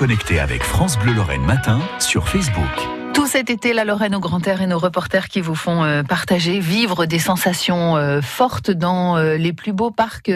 [0.00, 2.64] connecté avec France Bleu Lorraine Matin sur Facebook.
[3.12, 6.02] Tout cet été, la Lorraine au grand air et nos reporters qui vous font euh,
[6.02, 10.32] partager, vivre des sensations euh, fortes dans euh, les plus beaux parcs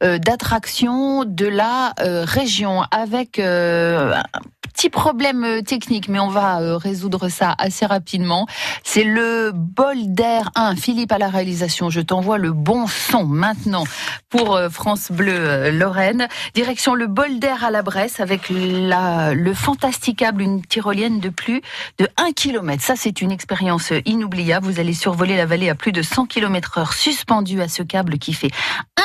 [0.00, 3.40] d'attractions de la région avec
[4.80, 8.46] petit problème technique, mais on va résoudre ça assez rapidement.
[8.82, 10.74] C'est le bol d'air 1.
[10.74, 13.84] Philippe à la réalisation, je t'envoie le bon son maintenant
[14.30, 16.28] pour France Bleu Lorraine.
[16.54, 21.60] Direction le bol d'air à la Bresse avec la, le fantasticable, une tyrolienne de plus
[21.98, 22.82] de 1 km.
[22.82, 24.64] Ça, c'est une expérience inoubliable.
[24.64, 28.16] Vous allez survoler la vallée à plus de 100 km heure suspendu à ce câble
[28.16, 28.50] qui fait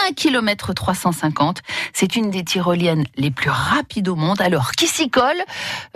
[0.09, 1.61] 1 km 350.
[1.93, 4.41] C'est une des tyroliennes les plus rapides au monde.
[4.41, 5.41] Alors, qui s'y colle?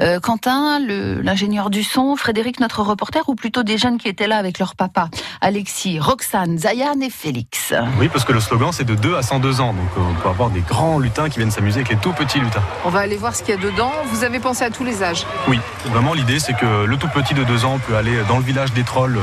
[0.01, 4.37] Euh, Quentin, l'ingénieur du son, Frédéric, notre reporter, ou plutôt des jeunes qui étaient là
[4.37, 5.09] avec leur papa
[5.41, 7.73] Alexis, Roxane, Zayan et Félix?
[7.99, 9.73] Oui, parce que le slogan, c'est de 2 à 102 ans.
[9.73, 12.39] Donc, euh, on peut avoir des grands lutins qui viennent s'amuser avec les tout petits
[12.39, 12.63] lutins.
[12.85, 13.91] On va aller voir ce qu'il y a dedans.
[14.11, 17.33] Vous avez pensé à tous les âges Oui, vraiment, l'idée, c'est que le tout petit
[17.33, 19.19] de 2 ans peut aller dans le village des trolls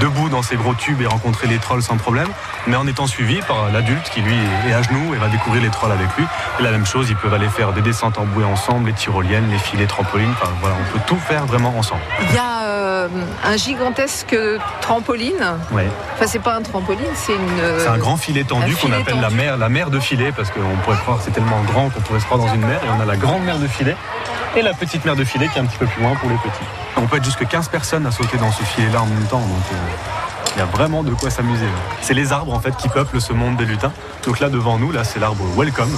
[0.00, 2.28] debout dans ses gros tubes et rencontrer les trolls sans problème,
[2.66, 4.36] mais en étant suivi par l'adulte qui lui
[4.68, 6.24] est à genoux et va découvrir les trolls avec lui.
[6.60, 9.48] Et la même chose, ils peuvent aller faire des descentes en bouée ensemble, les tyroliennes,
[9.50, 12.02] les filets trampolines, enfin voilà, on peut tout faire vraiment ensemble.
[12.28, 13.08] Il y a euh,
[13.44, 14.36] un gigantesque
[14.80, 15.44] trampoline.
[15.72, 15.88] Ouais.
[16.14, 17.78] Enfin, c'est pas un trampoline, c'est une.
[17.78, 20.76] C'est un grand filet tendu qu'on appelle la mer, la mer de filet, parce qu'on
[20.82, 23.00] pourrait croire que c'est tellement grand qu'on pourrait se croire dans une mer, et on
[23.00, 23.96] a la grande mer de filet
[24.56, 26.36] et la petite mer de filet qui est un petit peu plus loin pour les
[26.36, 26.64] petits.
[26.96, 29.64] On peut être jusque 15 personnes à sauter dans ce filet-là en même temps, donc
[29.72, 29.76] euh,
[30.54, 31.66] il y a vraiment de quoi s'amuser.
[32.00, 33.92] C'est les arbres en fait qui peuplent ce monde des lutins.
[34.24, 35.92] Donc là devant nous, là c'est l'arbre Welcome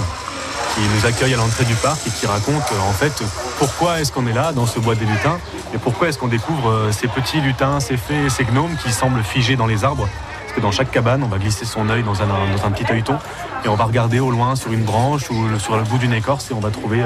[0.73, 3.23] qui nous accueille à l'entrée du parc et qui raconte euh, en fait
[3.59, 5.39] pourquoi est-ce qu'on est là dans ce bois des lutins
[5.73, 9.23] et pourquoi est-ce qu'on découvre euh, ces petits lutins, ces fées, ces gnomes qui semblent
[9.23, 10.07] figés dans les arbres.
[10.43, 12.91] Parce que dans chaque cabane, on va glisser son œil dans un, dans un petit
[12.91, 13.17] œilleton
[13.63, 16.49] et on va regarder au loin sur une branche ou sur le bout d'une écorce
[16.51, 17.03] et on va trouver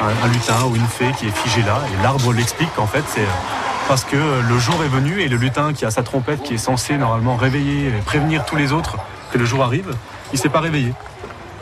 [0.00, 1.78] un, lutin ou une fée qui est figé là.
[1.92, 3.26] Et l'arbre l'explique en fait, c'est
[3.88, 6.58] parce que le jour est venu et le lutin qui a sa trompette qui est
[6.58, 8.96] censé normalement réveiller et prévenir tous les autres
[9.32, 9.94] que le jour arrive,
[10.32, 10.92] il s'est pas réveillé.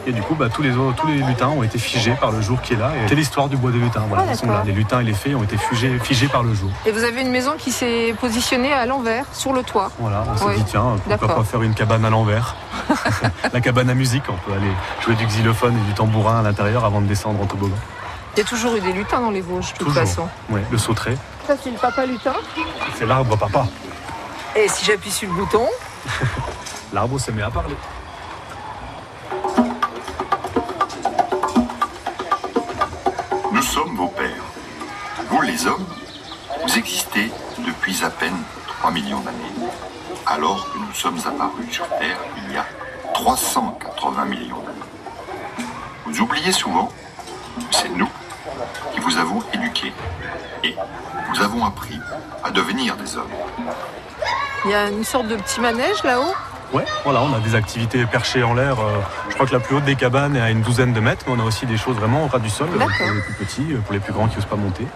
[0.06, 2.40] Et du coup, bah, tous, les autres, tous les lutins ont été figés par le
[2.40, 2.92] jour qui est là.
[3.08, 4.04] C'est l'histoire du bois des lutins.
[4.08, 6.70] Voilà, ah, Les lutins et les fées ont été figés, figés par le jour.
[6.86, 9.90] Et vous avez une maison qui s'est positionnée à l'envers, sur le toit.
[9.98, 12.56] Voilà, on s'est dit, tiens, pourquoi pas faire une cabane à l'envers
[13.52, 14.72] La cabane à musique, on peut aller
[15.04, 17.76] jouer du xylophone et du tambourin à l'intérieur avant de descendre en toboggan.
[18.38, 20.28] Il y a toujours eu des lutins dans les Vosges, de toute façon.
[20.48, 21.18] Oui, le sauterelle.
[21.44, 22.34] Ça, c'est le papa lutin.
[22.96, 23.66] C'est l'arbre papa.
[24.54, 25.66] Et si j'appuie sur le bouton
[26.92, 27.74] L'arbre se met à parler.
[33.50, 34.44] Nous sommes vos pères.
[35.30, 35.86] Vous, les hommes,
[36.62, 37.32] vous existez
[37.66, 38.38] depuis à peine
[38.68, 39.68] 3 millions d'années,
[40.26, 42.64] alors que nous sommes apparus sur Terre il y a
[43.14, 45.66] 380 millions d'années.
[46.06, 46.92] Vous oubliez souvent,
[47.72, 48.08] c'est nous
[48.92, 49.92] qui vous avons éduqué
[50.64, 50.76] et
[51.32, 51.98] vous avons appris
[52.44, 53.30] à devenir des hommes.
[54.64, 56.34] Il y a une sorte de petit manège là-haut?
[56.72, 58.78] Ouais, voilà, on a des activités perchées en l'air.
[58.78, 61.24] Euh, je crois que la plus haute des cabanes est à une douzaine de mètres,
[61.26, 63.34] mais on a aussi des choses vraiment au ras du sol, euh, pour les plus
[63.34, 64.86] petits, euh, pour les plus grands qui n'osent pas monter.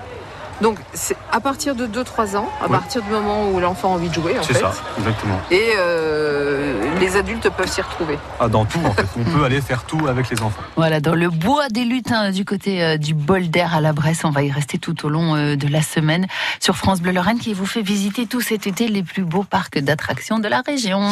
[0.62, 4.08] Donc, c'est à partir de 2-3 ans, à partir du moment où l'enfant a envie
[4.08, 4.54] de jouer, en fait.
[4.54, 5.40] C'est ça, exactement.
[5.50, 8.16] Et euh, les adultes peuvent s'y retrouver.
[8.38, 9.06] Ah, dans tout, en fait.
[9.18, 10.62] On peut aller faire tout avec les enfants.
[10.76, 14.24] Voilà, dans le bois des lutins du côté euh, du bol d'air à la Bresse.
[14.24, 16.28] On va y rester tout au long euh, de la semaine
[16.60, 19.80] sur France Bleu Lorraine qui vous fait visiter tout cet été les plus beaux parcs
[19.80, 21.10] d'attractions de la région.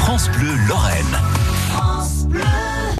[0.00, 1.37] France Bleu Lorraine.